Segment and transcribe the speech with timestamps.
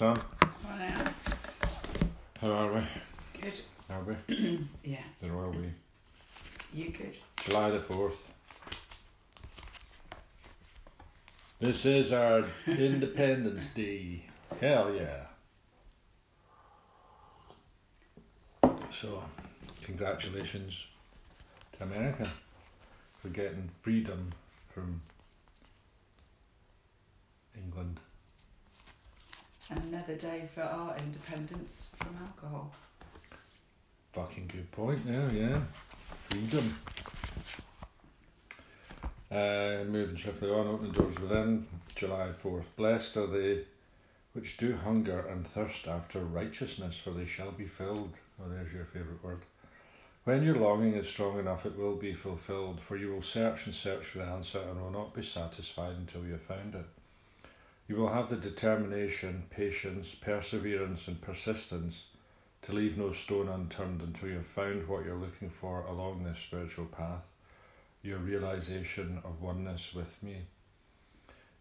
[0.00, 0.16] Am.
[2.40, 2.80] How are we?
[3.40, 3.60] Good.
[3.90, 4.58] Are we?
[4.82, 5.04] Yeah.
[5.22, 5.70] There are we.
[6.72, 7.16] You good?
[7.44, 8.16] July the 4th.
[11.60, 14.24] This is our Independence Day.
[14.60, 15.26] Hell yeah.
[18.90, 19.22] So,
[19.82, 20.88] congratulations
[21.78, 22.26] to America
[23.22, 24.32] for getting freedom
[24.72, 25.02] from
[29.70, 32.70] Another day for our independence from alcohol.
[34.12, 35.60] Fucking good point, yeah, yeah.
[36.28, 36.76] Freedom.
[39.30, 42.64] Uh, moving swiftly on, open the doors within, July 4th.
[42.76, 43.64] Blessed are they
[44.34, 48.12] which do hunger and thirst after righteousness, for they shall be filled.
[48.40, 49.40] Oh, there's your favourite word.
[50.24, 53.74] When your longing is strong enough, it will be fulfilled, for you will search and
[53.74, 56.86] search for the answer and will not be satisfied until you have found it.
[57.86, 62.06] You will have the determination, patience, perseverance, and persistence
[62.62, 66.38] to leave no stone unturned until you have found what you're looking for along this
[66.38, 67.24] spiritual path,
[68.02, 70.46] your realization of oneness with me.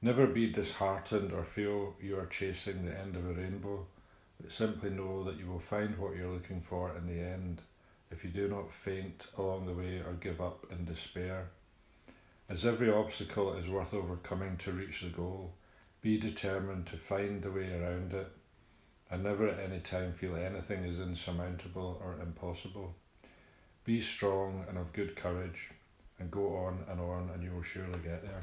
[0.00, 3.84] Never be disheartened or feel you are chasing the end of a rainbow,
[4.40, 7.62] but simply know that you will find what you're looking for in the end
[8.12, 11.48] if you do not faint along the way or give up in despair.
[12.48, 15.54] As every obstacle is worth overcoming to reach the goal,
[16.02, 18.26] be determined to find the way around it
[19.10, 22.94] and never at any time feel anything is insurmountable or impossible.
[23.84, 25.70] Be strong and of good courage
[26.18, 28.40] and go on and on and you will surely get there.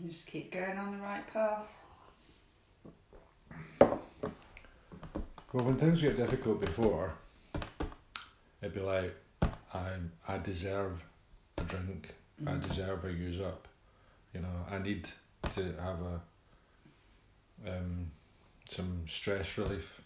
[0.00, 1.66] You just keep going on the right path.
[5.52, 7.14] Well, when things get difficult before,
[8.60, 9.14] it'd be like,
[9.72, 9.90] I,
[10.28, 11.02] I deserve
[11.58, 12.14] a drink,
[12.46, 12.68] I Mm.
[12.68, 13.68] deserve a use up.
[14.34, 15.08] You know, I need
[15.50, 16.20] to have a
[17.66, 18.10] um,
[18.68, 20.00] some stress relief.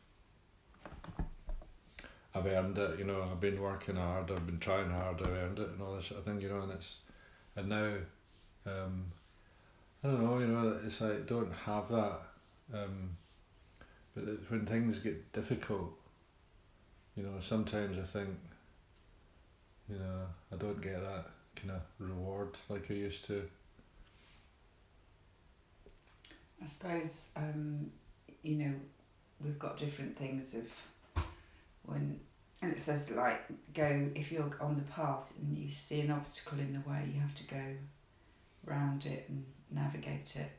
[2.35, 3.23] I've earned it, you know.
[3.23, 4.31] I've been working hard.
[4.31, 5.23] I've been trying hard.
[5.23, 6.61] I've earned it, and all this sort of thing, you know.
[6.61, 6.97] And it's
[7.57, 7.95] and now,
[8.67, 9.07] um,
[10.05, 10.79] I don't know, you know.
[10.85, 12.21] It's like don't have that,
[12.75, 13.17] um,
[14.15, 15.91] but when things get difficult,
[17.17, 17.41] you know.
[17.41, 18.29] Sometimes I think,
[19.89, 23.49] you know, I don't get that kind of reward like I used to.
[26.63, 27.91] I suppose, um,
[28.43, 28.75] you know,
[29.43, 31.25] we've got different things of
[31.85, 32.21] when,
[32.61, 33.41] and it says like
[33.75, 37.21] go, if you're on the path and you see an obstacle in the way, you
[37.21, 37.63] have to go
[38.65, 40.51] round it and navigate it.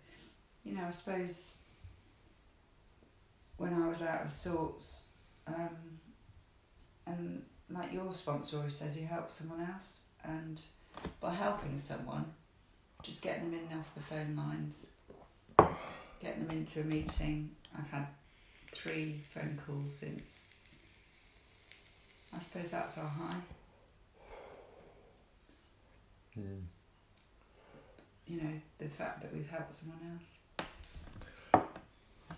[0.63, 1.63] You know, I suppose
[3.57, 5.09] when I was out of sorts,
[5.47, 5.99] um,
[7.05, 10.61] and like your sponsor always says, you help someone else, and
[11.19, 12.25] by helping someone,
[13.03, 14.93] just getting them in off the phone lines,
[16.21, 17.51] getting them into a meeting.
[17.77, 18.07] I've had
[18.71, 20.47] three phone calls since.
[22.35, 23.35] I suppose that's our high.
[26.37, 26.61] Mm.
[28.27, 30.39] You know, the fact that we've helped someone else.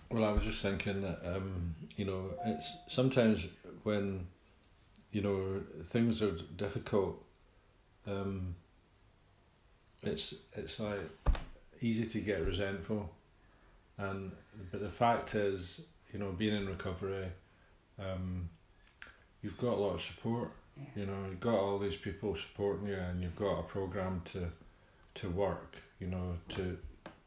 [0.09, 3.47] Well, I was just thinking that um, you know it's sometimes
[3.83, 4.27] when
[5.11, 7.23] you know things are difficult.
[8.07, 8.55] Um,
[10.03, 10.99] it's it's like
[11.81, 13.09] easy to get resentful,
[14.09, 14.31] and
[14.71, 15.81] but the fact is,
[16.13, 17.27] you know, being in recovery,
[17.99, 18.49] um,
[19.41, 20.49] you've got a lot of support.
[20.77, 20.83] Yeah.
[20.95, 24.49] You know, you've got all these people supporting you, and you've got a program to
[25.15, 25.77] to work.
[25.99, 26.77] You know, to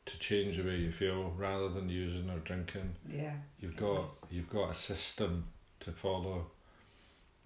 [0.06, 2.94] to change the way you feel rather than using or drinking.
[3.08, 3.34] Yeah.
[3.60, 4.26] You've got Yes.
[4.30, 5.44] you've got a system
[5.80, 6.50] to follow.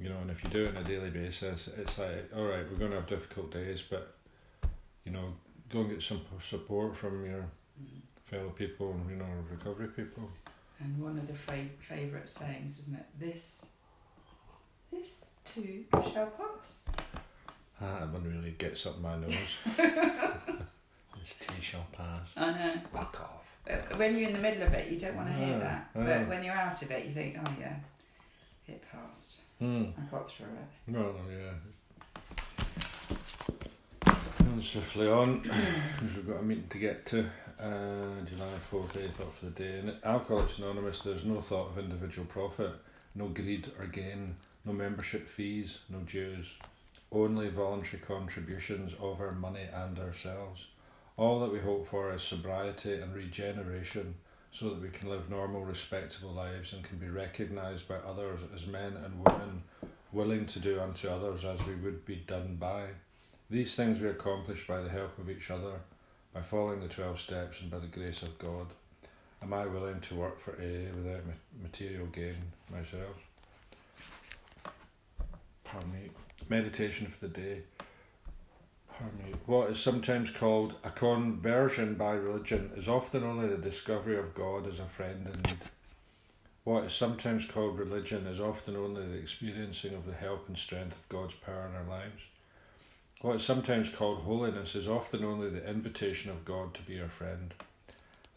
[0.01, 2.65] You know, and if you do it on a daily basis, it's like, all right,
[2.71, 4.15] we're going to have difficult days, but
[5.05, 5.35] you know,
[5.71, 7.45] go and get some support from your
[7.83, 8.01] Mm.
[8.31, 10.29] Fellow people and you know recovery people.
[10.81, 13.07] And one of the fa- favourite sayings, isn't it?
[13.19, 13.71] This,
[14.93, 16.91] this too shall pass.
[17.81, 19.59] Ah, that one really gets up my nose.
[19.77, 22.33] this too shall pass.
[22.37, 22.75] I know.
[22.93, 23.45] Fuck off.
[23.67, 25.91] But When you're in the middle of it, you don't want to hear that.
[25.95, 26.05] no.
[26.05, 27.77] But when you're out of it, you think, oh yeah,
[28.67, 29.41] it passed.
[29.59, 29.87] Hmm.
[29.99, 30.97] I got through it.
[30.97, 31.51] Well, yeah.
[34.49, 37.31] Going swiftly on, 'cause we've got a meeting to get to.
[37.61, 39.79] Uh, July 4th, 8th off for the day.
[39.81, 42.73] And Alcoholics Anonymous, there's no thought of individual profit,
[43.15, 46.55] no greed or gain, no membership fees, no dues,
[47.13, 50.69] only voluntary contributions of our money and ourselves.
[51.19, 54.15] All that we hope for is sobriety and regeneration
[54.51, 58.67] so that we can live normal, respectable lives and can be recognised by others as
[58.67, 59.63] men and women
[60.11, 62.95] willing to do unto others as we would be done by.
[63.51, 65.73] These things we accomplish by the help of each other,
[66.35, 68.67] by following the 12 steps and by the grace of God.
[69.41, 71.23] Am I willing to work for AA without
[71.63, 72.37] material gain
[72.71, 73.17] myself?
[75.65, 76.11] Pardon me.
[76.51, 77.63] Meditation for the day.
[78.99, 79.33] Pardon me.
[79.47, 84.67] What is sometimes called a conversion by religion is often only the discovery of God
[84.67, 85.59] as a friend in need.
[86.65, 90.93] What is sometimes called religion is often only the experiencing of the help and strength
[90.93, 92.21] of God's power in our lives.
[93.21, 97.09] What is sometimes called holiness is often only the invitation of God to be your
[97.09, 97.53] friend.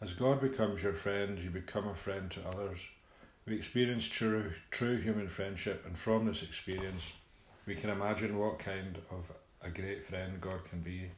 [0.00, 2.80] As God becomes your friend, you become a friend to others.
[3.46, 7.12] We experience true, true human friendship, and from this experience,
[7.64, 9.30] we can imagine what kind of
[9.62, 11.12] a great friend God can be.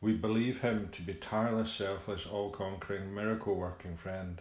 [0.00, 4.40] We believe Him to be tireless, selfless, all conquering, miracle working friend.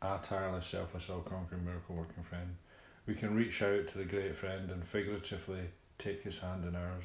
[0.00, 2.58] A tireless, selfless, all conquering, miracle working friend.
[3.06, 5.62] We can reach out to the great friend and figuratively
[5.98, 7.04] take his hand in ours.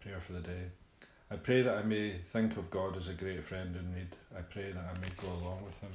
[0.00, 0.64] Prayer for the day.
[1.30, 4.08] I pray that I may think of God as a great friend in need.
[4.36, 5.90] I pray that I may go along with him.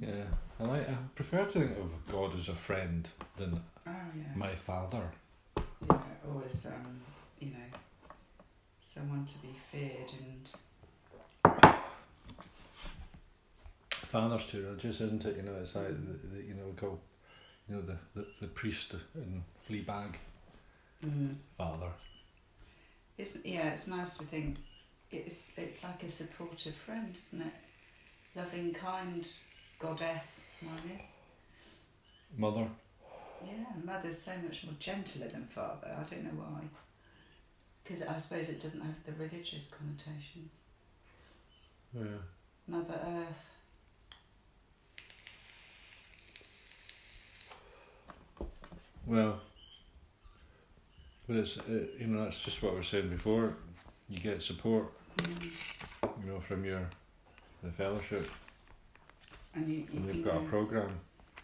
[0.00, 0.24] Yeah,
[0.60, 0.88] I like.
[0.88, 4.22] I prefer to think of God as a friend than Oh yeah.
[4.34, 5.10] my father.
[5.56, 5.98] yeah,
[6.28, 7.00] or as um,
[7.40, 7.78] you know,
[8.80, 10.50] someone to be feared and
[14.16, 15.36] Father's too religious, isn't it?
[15.36, 16.98] You know, it's like the, the, you know, call,
[17.68, 20.14] you know, the, the, the priest in Fleabag,
[21.04, 21.90] mm, father.
[23.18, 24.56] it's yeah, it's nice to think
[25.10, 27.52] it's it's like a supportive friend, isn't it?
[28.34, 29.28] Loving, kind
[29.78, 31.12] goddess, mine is.
[32.38, 32.66] Mother.
[33.44, 35.94] Yeah, mother's so much more gentler than father.
[35.98, 36.60] I don't know why.
[37.84, 40.54] Because I suppose it doesn't have the religious connotations.
[41.92, 42.22] Yeah.
[42.66, 43.55] Mother Earth.
[49.06, 49.40] Well,
[51.26, 51.62] but it's uh,
[51.98, 53.54] you know that's just what we were saying before.
[54.08, 55.50] You get support, Mm.
[56.22, 56.86] you know, from your
[57.62, 58.28] the fellowship,
[59.54, 60.90] And you, you, and you you've got know, a program.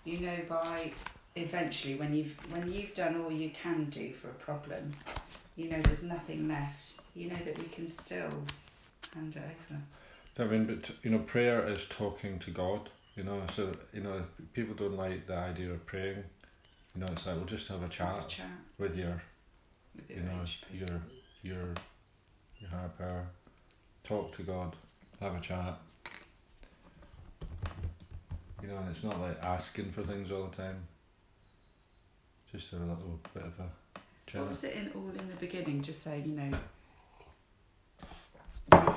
[0.04, 0.92] you know by
[1.36, 4.92] eventually when you've when you've done all you can do for a problem,
[5.56, 6.94] you know there's nothing left.
[7.14, 8.30] You know that we can still
[9.14, 9.80] hand it over.
[10.38, 12.88] I mean, but you know, prayer is talking to God.
[13.16, 14.22] You know, so you know,
[14.52, 16.24] people don't like the idea of praying.
[16.94, 18.46] You know, it's like we'll just have a Have a chat chat
[18.78, 19.20] with your,
[19.94, 20.78] with you know, HP.
[20.80, 21.00] your
[21.42, 21.74] your
[22.58, 23.26] your higher power.
[24.04, 24.76] Talk to God,
[25.20, 25.78] have a chat.
[28.62, 30.86] You know, and it's not like asking for things all the time.
[32.52, 34.48] Just a little bit of a What chat.
[34.48, 35.80] was it in all in the beginning?
[35.82, 36.58] Just saying, you know,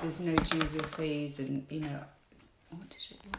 [0.01, 1.99] there's no dues or fees, and you know,
[2.69, 3.34] what did it?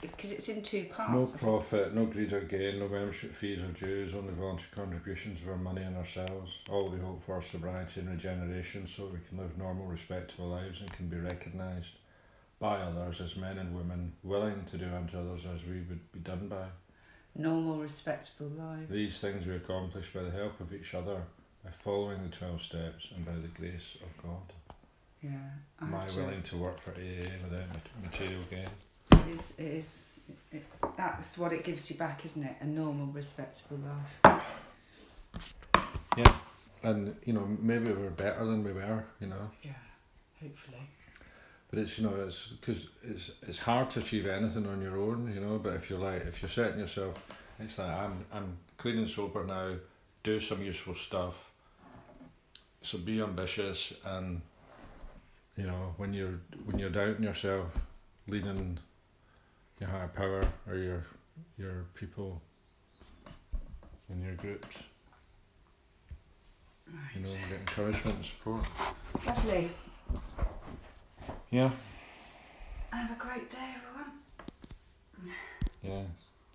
[0.00, 1.34] Because it's in two parts.
[1.34, 5.48] No profit, no greed or gain, no membership fees or dues, only voluntary contributions of
[5.48, 6.58] our money and ourselves.
[6.68, 10.80] All we hope for is sobriety and regeneration so we can live normal, respectable lives
[10.80, 11.94] and can be recognised
[12.58, 16.20] by others as men and women willing to do unto others as we would be
[16.20, 16.66] done by.
[17.34, 18.90] Normal, respectable lives.
[18.90, 21.22] These things we accomplish by the help of each other,
[21.64, 24.52] by following the 12 steps and by the grace of God.
[25.22, 25.30] yeah,
[25.80, 27.68] I Am I to- willing to work for AA without
[28.02, 28.68] material gain?
[29.32, 29.58] Is.
[29.58, 30.20] Is.
[30.50, 30.64] It,
[30.96, 32.56] that's what it gives you back, isn't it?
[32.60, 33.80] A normal, respectable
[34.24, 34.42] life.
[36.16, 36.34] Yeah,
[36.82, 39.50] and, you know, maybe we're better than we were, you know.
[39.62, 39.72] Yeah,
[40.40, 40.82] hopefully.
[41.70, 45.32] But it's you know it's because it's it's hard to achieve anything on your own,
[45.34, 45.58] you know.
[45.58, 47.14] But if you're like if you're setting yourself,
[47.58, 49.76] it's like I'm I'm clean and sober now.
[50.22, 51.50] Do some useful stuff.
[52.82, 54.42] So be ambitious and,
[55.56, 57.66] you know, when you're when you're doubting yourself,
[58.28, 58.78] lean on
[59.82, 61.04] your higher power or your
[61.58, 62.40] your people
[64.08, 64.76] in your groups.
[66.86, 67.16] Right.
[67.16, 68.64] You know, get encouragement and support.
[69.26, 69.70] Lovely.
[71.50, 71.70] Yeah.
[72.90, 74.12] Have a great day, everyone.
[75.82, 76.02] Yeah,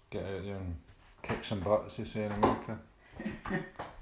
[0.10, 0.76] get out there and
[1.22, 2.80] kick some butts, they say in America.